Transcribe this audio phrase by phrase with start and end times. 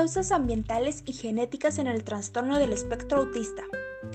[0.00, 3.64] Causas ambientales y genéticas en el trastorno del espectro autista.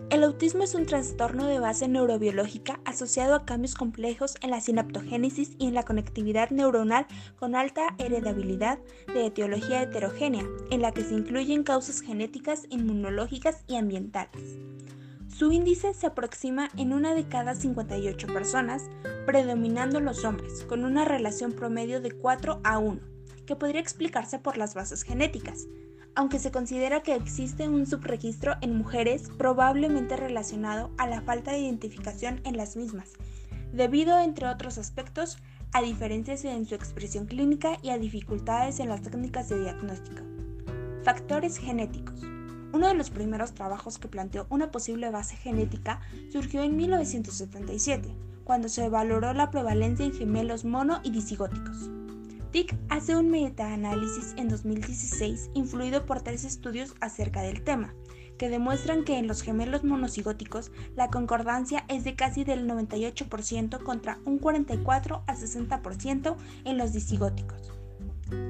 [0.09, 5.51] El autismo es un trastorno de base neurobiológica asociado a cambios complejos en la sinaptogénesis
[5.59, 7.05] y en la conectividad neuronal
[7.37, 8.79] con alta heredabilidad
[9.13, 14.57] de etiología heterogénea, en la que se incluyen causas genéticas, inmunológicas y ambientales.
[15.27, 18.89] Su índice se aproxima en una de cada 58 personas,
[19.27, 23.14] predominando los hombres, con una relación promedio de 4 a 1
[23.45, 25.67] que podría explicarse por las bases genéticas,
[26.15, 31.59] aunque se considera que existe un subregistro en mujeres probablemente relacionado a la falta de
[31.59, 33.13] identificación en las mismas,
[33.73, 35.37] debido, entre otros aspectos,
[35.73, 40.23] a diferencias en su expresión clínica y a dificultades en las técnicas de diagnóstico.
[41.03, 42.21] Factores genéticos.
[42.71, 45.99] Uno de los primeros trabajos que planteó una posible base genética
[46.31, 48.09] surgió en 1977,
[48.45, 51.89] cuando se valoró la prevalencia en gemelos mono y disigóticos.
[52.55, 57.93] Dick hace un metaanálisis en 2016 influido por tres estudios acerca del tema,
[58.37, 64.19] que demuestran que en los gemelos monocigóticos la concordancia es de casi del 98% contra
[64.23, 67.73] un 44 a 60% en los disigóticos.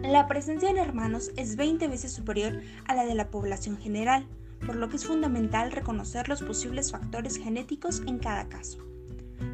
[0.04, 4.28] La presencia en hermanos es 20 veces superior a la de la población general,
[4.68, 8.86] por lo que es fundamental reconocer los posibles factores genéticos en cada caso.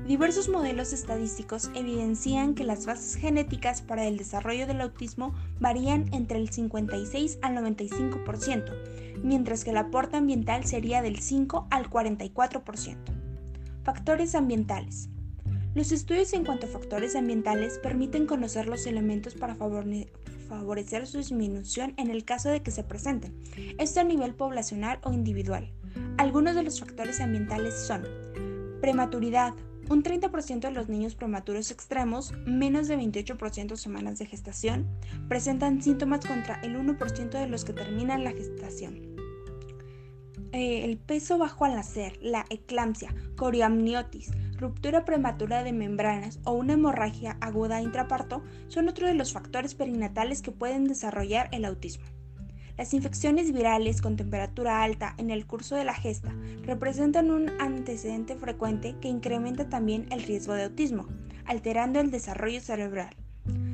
[0.05, 6.37] Diversos modelos estadísticos evidencian que las bases genéticas para el desarrollo del autismo varían entre
[6.37, 8.73] el 56 al 95%,
[9.23, 12.97] mientras que el aporte ambiental sería del 5 al 44%.
[13.83, 15.09] Factores ambientales.
[15.73, 21.93] Los estudios en cuanto a factores ambientales permiten conocer los elementos para favorecer su disminución
[21.95, 23.33] en el caso de que se presenten,
[23.77, 25.71] esto a nivel poblacional o individual.
[26.17, 28.05] Algunos de los factores ambientales son
[28.81, 29.53] prematuridad,
[29.91, 34.87] un 30% de los niños prematuros extremos, menos de 28% semanas de gestación,
[35.27, 39.11] presentan síntomas contra el 1% de los que terminan la gestación.
[40.53, 46.73] Eh, el peso bajo al nacer, la eclampsia, coriamniotis, ruptura prematura de membranas o una
[46.73, 52.05] hemorragia aguda intraparto son otro de los factores perinatales que pueden desarrollar el autismo.
[52.77, 56.33] Las infecciones virales con temperatura alta en el curso de la gesta
[56.63, 61.07] representan un antecedente frecuente que incrementa también el riesgo de autismo,
[61.45, 63.15] alterando el desarrollo cerebral.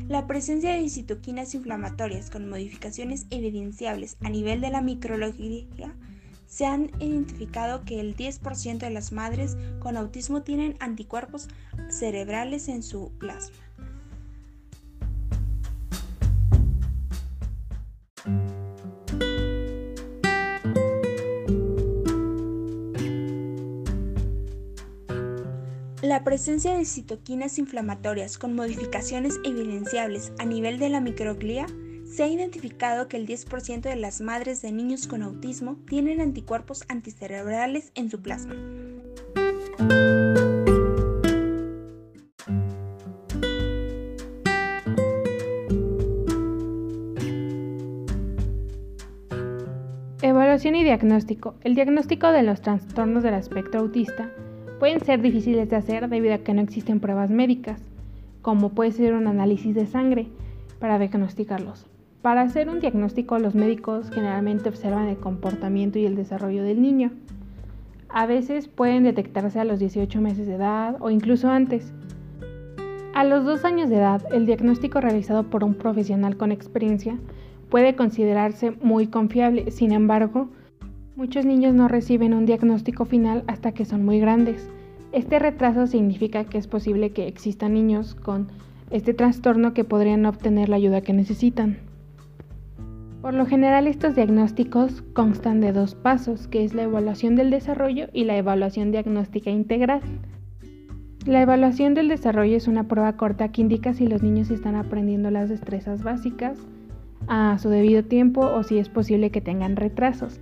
[0.08, 5.94] La presencia de citoquinas inflamatorias con modificaciones evidenciables a nivel de la microbiología
[6.48, 11.50] se han identificado que el 10% de las madres con autismo tienen anticuerpos
[11.90, 13.67] cerebrales en su plasma.
[26.18, 31.68] La presencia de citoquinas inflamatorias con modificaciones evidenciables a nivel de la microglía
[32.06, 36.86] se ha identificado que el 10% de las madres de niños con autismo tienen anticuerpos
[36.90, 38.56] anticerebrales en su plasma.
[50.24, 51.54] Evaluación y diagnóstico.
[51.62, 54.34] El diagnóstico de los trastornos del espectro autista
[54.80, 57.82] pueden ser difíciles de hacer debido a que no existen pruebas médicas,
[58.42, 60.28] como puede ser un análisis de sangre,
[60.80, 61.88] para diagnosticarlos.
[62.22, 67.12] Para hacer un diagnóstico, los médicos generalmente observan el comportamiento y el desarrollo del niño.
[68.10, 71.94] A veces pueden detectarse a los 18 meses de edad o incluso antes.
[73.14, 77.18] A los dos años de edad, el diagnóstico realizado por un profesional con experiencia
[77.70, 80.50] puede considerarse muy confiable, sin embargo,
[81.18, 84.70] Muchos niños no reciben un diagnóstico final hasta que son muy grandes.
[85.12, 88.50] Este retraso significa que es posible que existan niños con
[88.92, 91.80] este trastorno que podrían obtener la ayuda que necesitan.
[93.24, 98.10] Por lo general estos diagnósticos constan de dos pasos, que es la evaluación del desarrollo
[98.14, 100.02] y la evaluación diagnóstica integral.
[101.26, 105.32] La evaluación del desarrollo es una prueba corta que indica si los niños están aprendiendo
[105.32, 106.60] las destrezas básicas
[107.28, 110.40] a su debido tiempo o si es posible que tengan retrasos.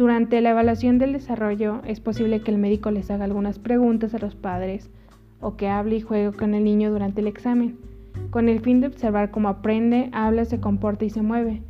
[0.00, 4.18] Durante la evaluación del desarrollo es posible que el médico les haga algunas preguntas a
[4.18, 4.88] los padres
[5.42, 7.76] o que hable y juegue con el niño durante el examen,
[8.30, 11.60] con el fin de observar cómo aprende, habla, se comporta y se mueve.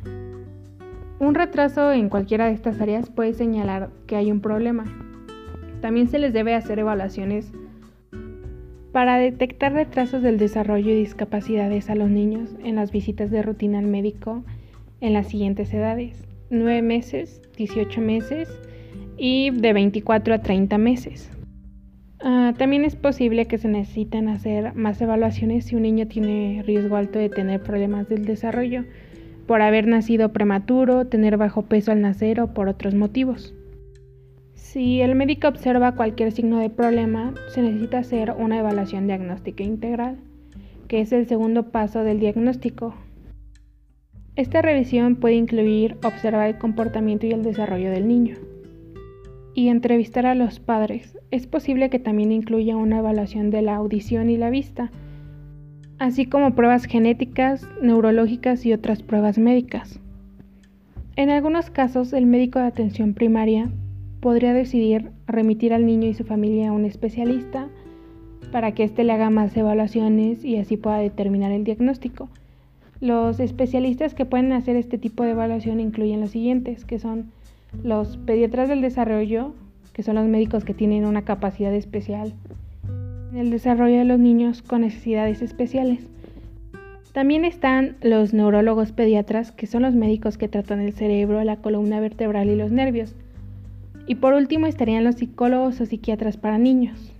[1.19, 4.85] Un retraso en cualquiera de estas áreas puede señalar que hay un problema.
[5.81, 7.51] También se les debe hacer evaluaciones
[8.93, 13.79] para detectar retrasos del desarrollo y discapacidades a los niños en las visitas de rutina
[13.79, 14.45] al médico
[15.01, 16.30] en las siguientes edades.
[16.51, 18.49] 9 meses, 18 meses
[19.17, 21.31] y de 24 a 30 meses.
[22.19, 26.97] Ah, también es posible que se necesiten hacer más evaluaciones si un niño tiene riesgo
[26.97, 28.83] alto de tener problemas del desarrollo,
[29.47, 33.55] por haber nacido prematuro, tener bajo peso al nacer o por otros motivos.
[34.53, 40.17] Si el médico observa cualquier signo de problema, se necesita hacer una evaluación diagnóstica integral,
[40.87, 42.93] que es el segundo paso del diagnóstico.
[44.37, 48.37] Esta revisión puede incluir observar el comportamiento y el desarrollo del niño
[49.53, 51.17] y entrevistar a los padres.
[51.31, 54.89] Es posible que también incluya una evaluación de la audición y la vista,
[55.99, 59.99] así como pruebas genéticas, neurológicas y otras pruebas médicas.
[61.17, 63.69] En algunos casos, el médico de atención primaria
[64.21, 67.67] podría decidir remitir al niño y su familia a un especialista
[68.51, 72.29] para que éste le haga más evaluaciones y así pueda determinar el diagnóstico.
[73.01, 77.31] Los especialistas que pueden hacer este tipo de evaluación incluyen los siguientes, que son
[77.83, 79.55] los pediatras del desarrollo,
[79.91, 82.33] que son los médicos que tienen una capacidad especial
[83.31, 86.05] en el desarrollo de los niños con necesidades especiales.
[87.11, 91.99] También están los neurólogos pediatras, que son los médicos que tratan el cerebro, la columna
[91.99, 93.15] vertebral y los nervios.
[94.05, 97.10] Y por último estarían los psicólogos o psiquiatras para niños.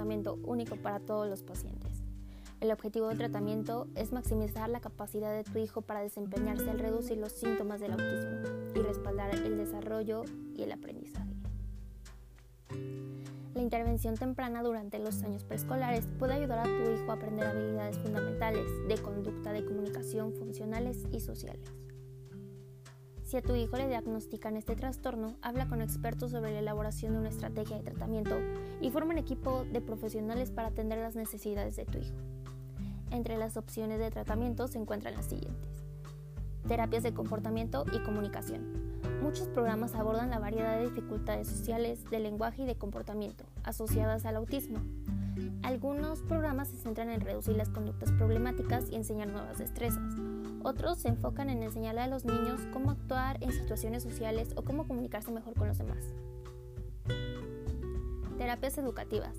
[0.00, 2.02] Tratamiento único para todos los pacientes.
[2.60, 7.18] El objetivo del tratamiento es maximizar la capacidad de tu hijo para desempeñarse al reducir
[7.18, 10.22] los síntomas del autismo y respaldar el desarrollo
[10.54, 11.34] y el aprendizaje.
[13.54, 17.98] La intervención temprana durante los años preescolares puede ayudar a tu hijo a aprender habilidades
[17.98, 21.70] fundamentales de conducta, de comunicación, funcionales y sociales.
[23.30, 27.20] Si a tu hijo le diagnostican este trastorno, habla con expertos sobre la elaboración de
[27.20, 28.36] una estrategia de tratamiento
[28.80, 32.16] y forma un equipo de profesionales para atender las necesidades de tu hijo.
[33.12, 35.84] Entre las opciones de tratamiento se encuentran las siguientes.
[36.66, 38.98] Terapias de comportamiento y comunicación.
[39.22, 44.34] Muchos programas abordan la variedad de dificultades sociales, de lenguaje y de comportamiento asociadas al
[44.34, 44.80] autismo.
[45.62, 50.16] Algunos programas se centran en reducir las conductas problemáticas y enseñar nuevas destrezas.
[50.62, 54.86] Otros se enfocan en enseñarle a los niños cómo actuar en situaciones sociales o cómo
[54.86, 56.04] comunicarse mejor con los demás.
[58.36, 59.36] Terapias educativas.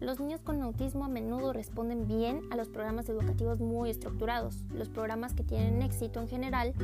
[0.00, 4.56] Los niños con autismo a menudo responden bien a los programas educativos muy estructurados.
[4.74, 6.74] Los programas que tienen éxito en general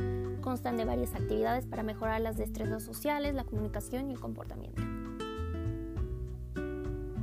[0.41, 4.81] constan de varias actividades para mejorar las destrezas sociales, la comunicación y el comportamiento.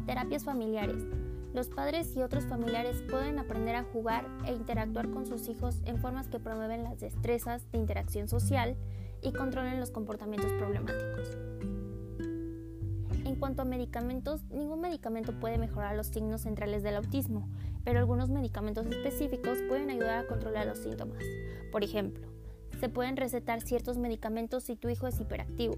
[0.05, 1.03] Terapias familiares.
[1.57, 5.97] Los padres y otros familiares pueden aprender a jugar e interactuar con sus hijos en
[5.97, 8.77] formas que promueven las destrezas de interacción social
[9.23, 11.39] y controlen los comportamientos problemáticos.
[13.25, 17.49] En cuanto a medicamentos, ningún medicamento puede mejorar los signos centrales del autismo,
[17.85, 21.25] pero algunos medicamentos específicos pueden ayudar a controlar los síntomas.
[21.73, 22.29] Por ejemplo,
[22.81, 25.77] se pueden recetar ciertos medicamentos si tu hijo es hiperactivo.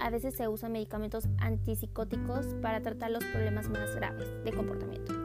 [0.00, 5.15] A veces se usan medicamentos antipsicóticos para tratar los problemas más graves de comportamiento.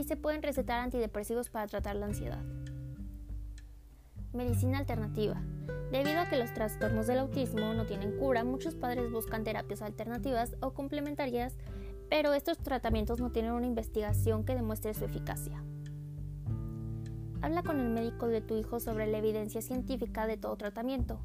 [0.00, 2.42] Y se pueden recetar antidepresivos para tratar la ansiedad.
[4.32, 5.42] Medicina alternativa.
[5.92, 10.56] Debido a que los trastornos del autismo no tienen cura, muchos padres buscan terapias alternativas
[10.60, 11.58] o complementarias,
[12.08, 15.62] pero estos tratamientos no tienen una investigación que demuestre su eficacia.
[17.42, 21.20] Habla con el médico de tu hijo sobre la evidencia científica de todo tratamiento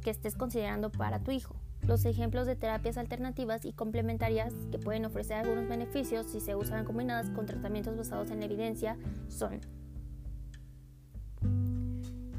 [0.00, 1.54] que estés considerando para tu hijo.
[1.86, 6.84] Los ejemplos de terapias alternativas y complementarias que pueden ofrecer algunos beneficios si se usan
[6.84, 8.96] combinadas con tratamientos basados en la evidencia
[9.28, 9.60] son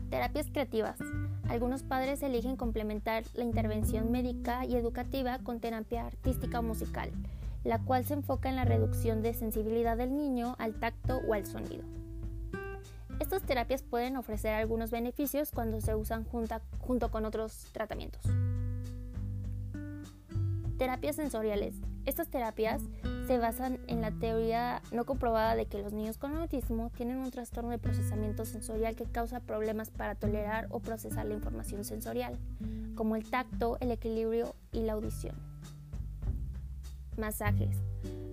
[0.10, 0.98] terapias creativas.
[1.48, 7.10] Algunos padres eligen complementar la intervención médica y educativa con terapia artística o musical,
[7.64, 11.46] la cual se enfoca en la reducción de sensibilidad del niño al tacto o al
[11.46, 11.86] sonido.
[13.22, 18.22] Estas terapias pueden ofrecer algunos beneficios cuando se usan junto con otros tratamientos.
[20.78, 21.74] Terapias sensoriales.
[22.06, 22.84] Estas terapias
[23.26, 27.32] se basan en la teoría no comprobada de que los niños con autismo tienen un
[27.32, 32.38] trastorno de procesamiento sensorial que causa problemas para tolerar o procesar la información sensorial,
[32.96, 35.36] como el tacto, el equilibrio y la audición.
[37.18, 37.76] Masajes.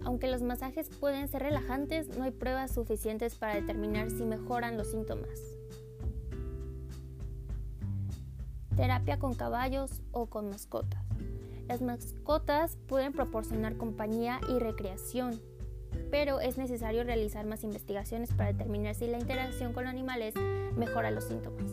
[0.05, 4.91] Aunque los masajes pueden ser relajantes, no hay pruebas suficientes para determinar si mejoran los
[4.91, 5.41] síntomas.
[8.77, 11.04] Terapia con caballos o con mascotas.
[11.69, 15.41] Las mascotas pueden proporcionar compañía y recreación,
[16.11, 20.35] pero es necesario realizar más investigaciones para determinar si la interacción con animales
[20.77, 21.65] mejora los síntomas.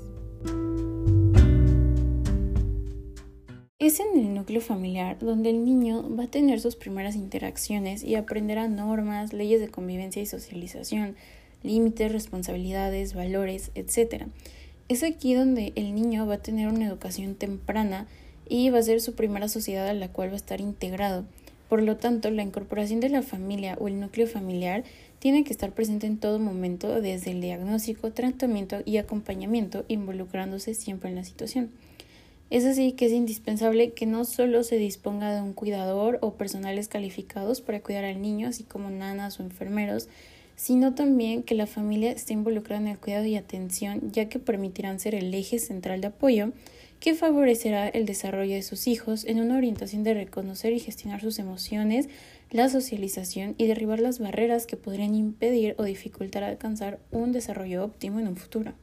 [3.79, 8.15] Es en el núcleo familiar donde el niño va a tener sus primeras interacciones y
[8.15, 11.15] aprenderá normas, leyes de convivencia y socialización.
[11.63, 14.25] límites, responsabilidades, valores, etc.
[14.87, 18.07] Es aquí donde el niño va a tener una educación temprana
[18.51, 21.23] y va a ser su primera sociedad a la cual va a estar integrado.
[21.69, 24.83] Por lo tanto, la incorporación de la familia o el núcleo familiar
[25.19, 31.09] tiene que estar presente en todo momento, desde el diagnóstico, tratamiento y acompañamiento, involucrándose siempre
[31.09, 31.69] en la situación.
[32.49, 36.89] Es así que es indispensable que no solo se disponga de un cuidador o personales
[36.89, 40.09] calificados para cuidar al niño, así como nanas o enfermeros,
[40.57, 44.99] sino también que la familia esté involucrada en el cuidado y atención, ya que permitirán
[44.99, 46.51] ser el eje central de apoyo
[47.01, 51.39] que favorecerá el desarrollo de sus hijos en una orientación de reconocer y gestionar sus
[51.39, 52.07] emociones,
[52.51, 58.19] la socialización y derribar las barreras que podrían impedir o dificultar alcanzar un desarrollo óptimo
[58.19, 58.73] en un futuro.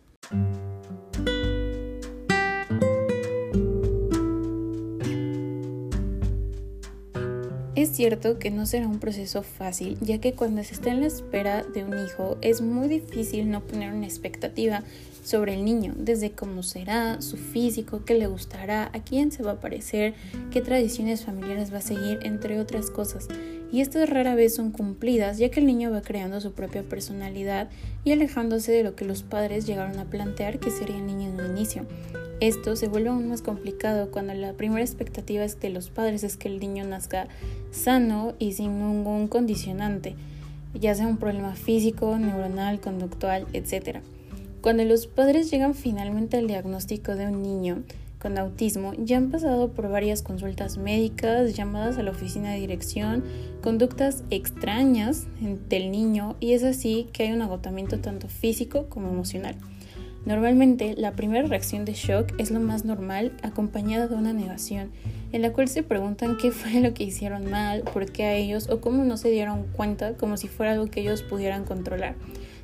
[7.88, 11.06] Es cierto que no será un proceso fácil, ya que cuando se está en la
[11.06, 14.82] espera de un hijo es muy difícil no poner una expectativa
[15.24, 19.52] sobre el niño, desde cómo será, su físico, qué le gustará, a quién se va
[19.52, 20.12] a parecer,
[20.50, 23.26] qué tradiciones familiares va a seguir, entre otras cosas.
[23.72, 27.70] Y estas rara vez son cumplidas, ya que el niño va creando su propia personalidad
[28.04, 31.40] y alejándose de lo que los padres llegaron a plantear que sería el niño en
[31.40, 31.86] un inicio.
[32.40, 36.46] Esto se vuelve aún más complicado cuando la primera expectativa de los padres es que
[36.46, 37.26] el niño nazca
[37.72, 40.14] sano y sin ningún condicionante,
[40.72, 43.98] ya sea un problema físico, neuronal, conductual, etc.
[44.60, 47.82] Cuando los padres llegan finalmente al diagnóstico de un niño
[48.20, 53.24] con autismo, ya han pasado por varias consultas médicas, llamadas a la oficina de dirección,
[53.62, 55.26] conductas extrañas
[55.68, 59.56] del niño y es así que hay un agotamiento tanto físico como emocional.
[60.26, 64.90] Normalmente la primera reacción de shock es lo más normal acompañada de una negación,
[65.32, 68.68] en la cual se preguntan qué fue lo que hicieron mal, por qué a ellos
[68.68, 72.14] o cómo no se dieron cuenta como si fuera algo que ellos pudieran controlar.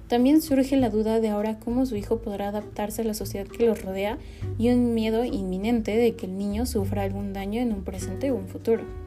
[0.08, 3.66] También surge la duda de ahora cómo su hijo podrá adaptarse a la sociedad que
[3.66, 4.18] los rodea
[4.58, 8.36] y un miedo inminente de que el niño sufra algún daño en un presente o
[8.36, 9.03] un futuro.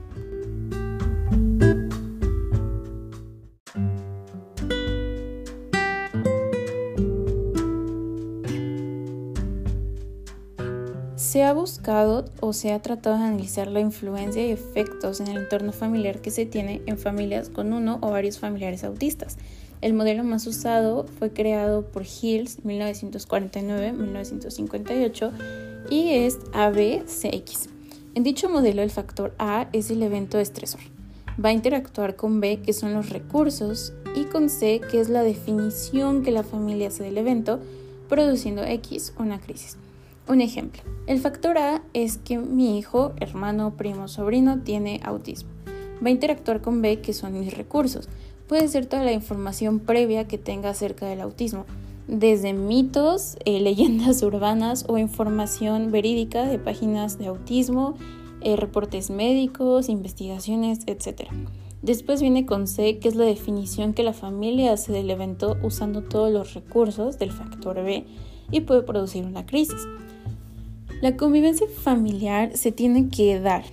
[11.38, 15.38] Se ha buscado o se ha tratado de analizar la influencia y efectos en el
[15.38, 19.38] entorno familiar que se tiene en familias con uno o varios familiares autistas.
[19.82, 25.32] El modelo más usado fue creado por Hills 1949-1958
[25.92, 27.70] y es ABCX.
[28.16, 30.82] En dicho modelo el factor A es el evento estresor.
[31.40, 35.22] Va a interactuar con B, que son los recursos, y con C, que es la
[35.22, 37.60] definición que la familia hace del evento,
[38.10, 39.78] produciendo X, una crisis.
[40.28, 45.50] Un ejemplo, el factor A es que mi hijo, hermano, primo, sobrino tiene autismo.
[46.04, 48.10] Va a interactuar con B, que son mis recursos.
[48.48, 51.66] Puede ser toda la información previa que tenga acerca del autismo,
[52.10, 57.96] desde mitos, eh, leyendas urbanas o información verídica de páginas de autismo,
[58.42, 61.30] eh, reportes médicos, investigaciones, etc.
[61.82, 66.04] Después viene con C, que es la definición que la familia hace del evento usando
[66.04, 68.06] todos los recursos del factor B
[68.52, 69.88] y puede producir una crisis.
[71.00, 73.66] La convivencia familiar se tiene que dar.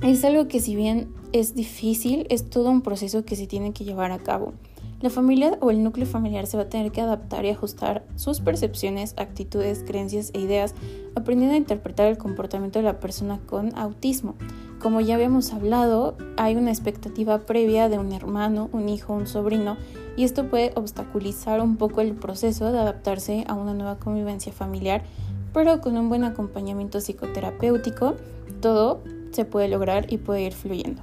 [0.00, 3.84] Es algo que si bien es difícil, es todo un proceso que se tiene que
[3.84, 4.54] llevar a cabo.
[5.02, 8.40] La familia o el núcleo familiar se va a tener que adaptar y ajustar sus
[8.40, 10.74] percepciones, actitudes, creencias e ideas,
[11.14, 14.34] aprendiendo a interpretar el comportamiento de la persona con autismo.
[14.80, 19.76] Como ya habíamos hablado, hay una expectativa previa de un hermano, un hijo, un sobrino,
[20.16, 25.04] y esto puede obstaculizar un poco el proceso de adaptarse a una nueva convivencia familiar
[25.52, 28.14] pero con un buen acompañamiento psicoterapéutico
[28.60, 29.02] todo
[29.32, 31.02] se puede lograr y puede ir fluyendo.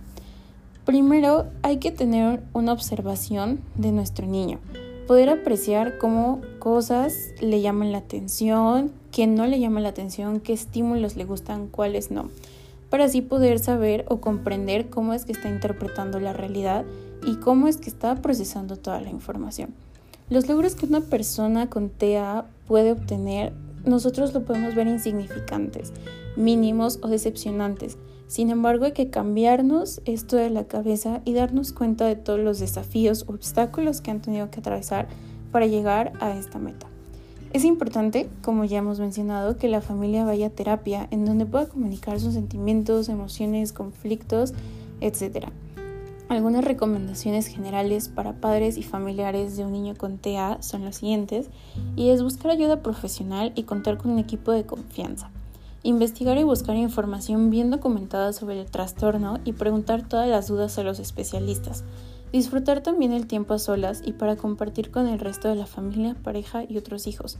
[0.86, 4.60] Primero hay que tener una observación de nuestro niño,
[5.08, 10.54] poder apreciar cómo cosas le llaman la atención, qué no le llaman la atención, qué
[10.54, 12.30] estímulos le gustan, cuáles no,
[12.90, 16.86] para así poder saber o comprender cómo es que está interpretando la realidad
[17.26, 19.74] y cómo es que está procesando toda la información.
[20.30, 23.54] Los logros que una persona con TEA puede obtener
[23.86, 25.94] nosotros lo podemos ver insignificantes,
[26.36, 27.98] mínimos o decepcionantes.
[28.28, 32.60] Sin embargo, hay que cambiarnos esto de la cabeza y darnos cuenta de todos los
[32.60, 35.08] desafíos o obstáculos que han tenido que atravesar
[35.52, 36.88] para llegar a esta meta.
[37.54, 41.68] Es importante, como ya hemos mencionado, que la familia vaya a terapia en donde pueda
[41.68, 44.54] comunicar sus sentimientos, emociones, conflictos,
[45.00, 45.48] etc.
[46.28, 51.50] Algunas recomendaciones generales para padres y familiares de un niño con TEA son las siguientes
[51.96, 55.30] y es buscar ayuda profesional y contar con un equipo de confianza.
[55.84, 60.84] Investigar y buscar información bien documentada sobre el trastorno y preguntar todas las dudas a
[60.84, 61.84] los especialistas.
[62.32, 66.16] Disfrutar también el tiempo a solas y para compartir con el resto de la familia,
[66.24, 67.38] pareja y otros hijos.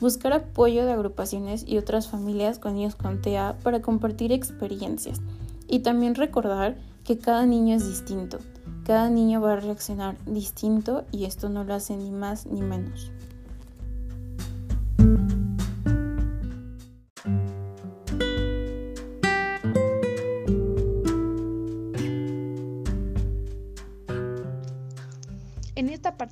[0.00, 5.22] Buscar apoyo de agrupaciones y otras familias con niños con TEA para compartir experiencias.
[5.66, 6.76] Y también recordar
[7.08, 8.38] que cada niño es distinto.
[8.84, 13.10] Cada niño va a reaccionar distinto y esto no lo hace ni más ni menos.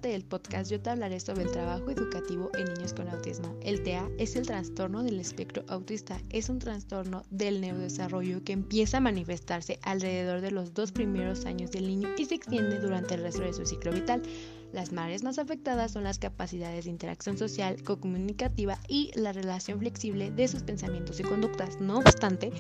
[0.08, 3.56] Del podcast yo te hablaré sobre el trabajo educativo en niños con autismo.
[3.62, 6.20] El TEA es el trastorno del espectro autista.
[6.30, 11.70] Es un trastorno del neurodesarrollo que empieza a manifestarse alrededor de los dos primeros años
[11.70, 14.22] del niño y se extiende durante el resto de su ciclo vital.
[14.72, 20.30] Las mares más afectadas son las capacidades de interacción social, comunicativa y la relación flexible
[20.30, 21.80] de sus pensamientos y conductas.
[21.80, 22.52] No obstante,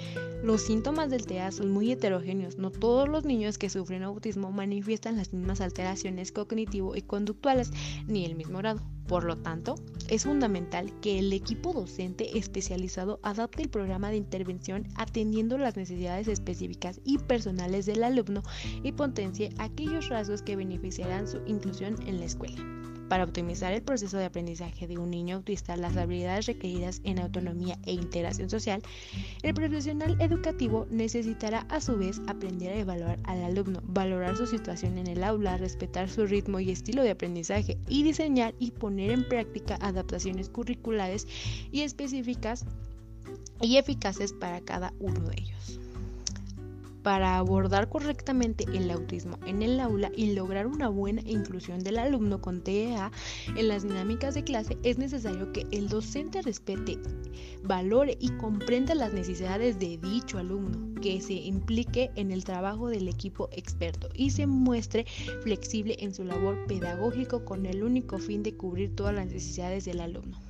[0.42, 2.58] los síntomas del TEA son muy heterogéneos.
[2.58, 7.70] No todos los niños que sufren autismo manifiestan las mismas alteraciones cognitivo y conductuales,
[8.06, 8.80] ni el mismo grado.
[9.06, 9.76] Por lo tanto,
[10.08, 16.28] es fundamental que el equipo docente especializado adapte el programa de intervención atendiendo las necesidades
[16.28, 18.42] específicas y personales del alumno
[18.82, 22.85] y potencie aquellos rasgos que beneficiarán su inclusión en la escuela.
[23.08, 27.78] Para optimizar el proceso de aprendizaje de un niño autista, las habilidades requeridas en autonomía
[27.84, 28.82] e integración social,
[29.42, 34.98] el profesional educativo necesitará a su vez aprender a evaluar al alumno, valorar su situación
[34.98, 39.28] en el aula, respetar su ritmo y estilo de aprendizaje y diseñar y poner en
[39.28, 41.28] práctica adaptaciones curriculares
[41.70, 42.64] y específicas
[43.60, 45.85] y eficaces para cada uno de ellos
[47.06, 52.40] para abordar correctamente el autismo en el aula y lograr una buena inclusión del alumno
[52.40, 53.12] con TEA
[53.56, 56.98] en las dinámicas de clase, es necesario que el docente respete,
[57.62, 63.06] valore y comprenda las necesidades de dicho alumno, que se implique en el trabajo del
[63.06, 65.06] equipo experto y se muestre
[65.44, 70.00] flexible en su labor pedagógico con el único fin de cubrir todas las necesidades del
[70.00, 70.45] alumno.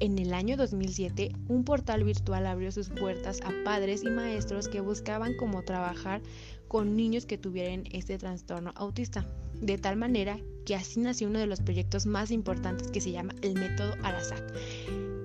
[0.00, 4.80] En el año 2007, un portal virtual abrió sus puertas a padres y maestros que
[4.80, 6.22] buscaban cómo trabajar
[6.68, 9.26] con niños que tuvieran este trastorno autista,
[9.60, 13.34] de tal manera que así nació uno de los proyectos más importantes que se llama
[13.42, 14.44] el método Arasac.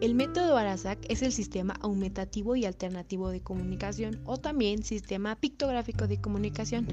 [0.01, 6.07] El método Arasac es el sistema aumentativo y alternativo de comunicación o también sistema pictográfico
[6.07, 6.87] de comunicación,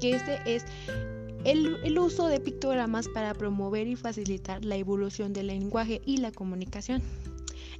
[0.00, 0.64] que este es
[1.44, 7.02] el, uso de pictogramas para promover y facilitar la evolución del lenguaje y la comunicación.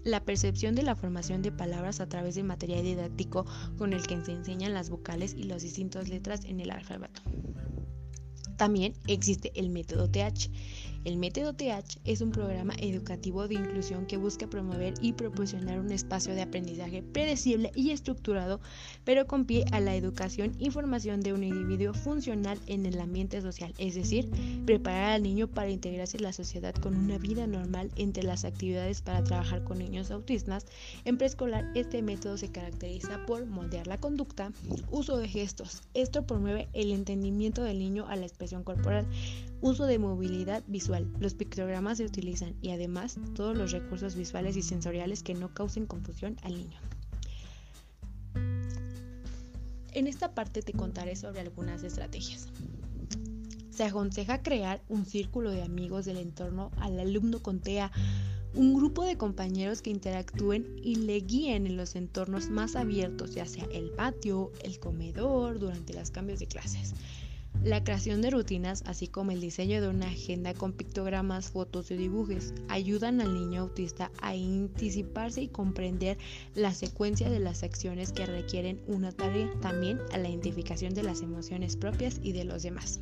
[0.04, 3.46] La percepción de la formación de palabras a través del material didáctico
[3.78, 7.22] con el que se enseñan las vocales y las distintas letras en el alfabeto.
[8.58, 10.50] También existe el método TH,
[11.04, 15.92] el método TH es un programa educativo de inclusión que busca promover y proporcionar un
[15.92, 18.60] espacio de aprendizaje predecible y estructurado,
[19.04, 23.42] pero con pie a la educación y formación de un individuo funcional en el ambiente
[23.42, 24.30] social, es decir,
[24.64, 29.02] preparar al niño para integrarse en la sociedad con una vida normal entre las actividades
[29.02, 30.66] para trabajar con niños autistas.
[31.04, 34.52] En preescolar, este método se caracteriza por moldear la conducta,
[34.90, 35.82] uso de gestos.
[35.92, 39.06] Esto promueve el entendimiento del niño a la expresión corporal,
[39.64, 41.10] uso de movilidad visual.
[41.18, 45.86] Los pictogramas se utilizan y además todos los recursos visuales y sensoriales que no causen
[45.86, 46.78] confusión al niño.
[49.92, 52.48] En esta parte te contaré sobre algunas estrategias.
[53.70, 57.90] Se aconseja crear un círculo de amigos del entorno al alumno con TEA,
[58.52, 63.46] un grupo de compañeros que interactúen y le guíen en los entornos más abiertos, ya
[63.46, 66.92] sea el patio, el comedor, durante los cambios de clases.
[67.64, 71.96] La creación de rutinas, así como el diseño de una agenda con pictogramas, fotos y
[71.96, 76.18] dibujos, ayudan al niño autista a anticiparse y comprender
[76.54, 81.22] la secuencia de las acciones que requieren una tarea, también a la identificación de las
[81.22, 83.00] emociones propias y de los demás.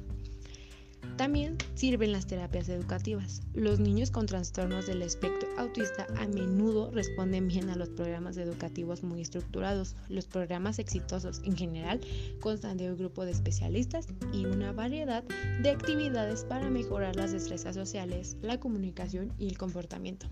[1.16, 3.42] También sirven las terapias educativas.
[3.54, 9.02] Los niños con trastornos del espectro autista a menudo responden bien a los programas educativos
[9.02, 9.94] muy estructurados.
[10.08, 12.00] Los programas exitosos en general
[12.40, 15.22] constan de un grupo de especialistas y una variedad
[15.62, 20.26] de actividades para mejorar las destrezas sociales, la comunicación y el comportamiento.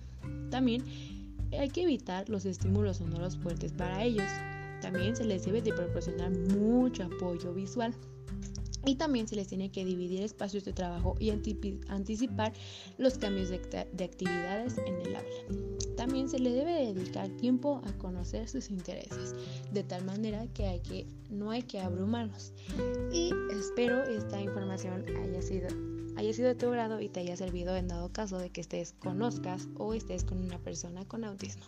[0.51, 0.83] También
[1.53, 4.29] hay que evitar los estímulos sonoros fuertes para ellos.
[4.81, 7.95] También se les debe de proporcionar mucho apoyo visual
[8.85, 12.53] y también se les tiene que dividir espacios de trabajo y anticipar
[12.99, 13.57] los cambios de,
[14.05, 15.29] actividades en el aula.
[15.97, 19.35] También se le debe dedicar tiempo a conocer sus intereses,
[19.73, 22.53] de tal manera que, hay que no hay que abrumarlos.
[23.13, 25.69] Y espero esta información haya sido,
[26.17, 28.95] haya sido de tu grado y te haya servido en dado caso de que estés
[28.99, 31.67] conozcas o estés con una persona con autismo.